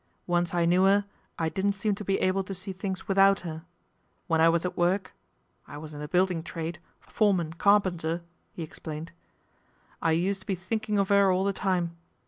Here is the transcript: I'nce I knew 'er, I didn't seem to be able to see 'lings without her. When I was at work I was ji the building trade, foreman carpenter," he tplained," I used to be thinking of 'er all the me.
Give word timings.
I'nce 0.27 0.51
I 0.55 0.65
knew 0.65 0.87
'er, 0.87 1.05
I 1.37 1.49
didn't 1.49 1.73
seem 1.73 1.93
to 1.93 2.03
be 2.03 2.17
able 2.21 2.43
to 2.45 2.55
see 2.55 2.73
'lings 2.73 3.07
without 3.07 3.41
her. 3.41 3.65
When 4.25 4.41
I 4.41 4.49
was 4.49 4.65
at 4.65 4.75
work 4.75 5.13
I 5.67 5.77
was 5.77 5.91
ji 5.91 5.97
the 5.99 6.07
building 6.07 6.41
trade, 6.41 6.79
foreman 6.99 7.53
carpenter," 7.53 8.23
he 8.51 8.65
tplained," 8.65 9.09
I 10.01 10.13
used 10.13 10.39
to 10.41 10.47
be 10.47 10.55
thinking 10.55 10.97
of 10.97 11.11
'er 11.11 11.29
all 11.29 11.43
the 11.45 11.79
me. 11.83 11.89